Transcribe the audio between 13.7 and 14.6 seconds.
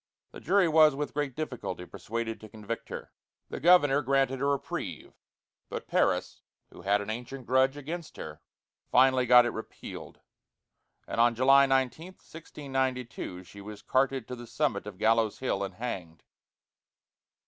carted to the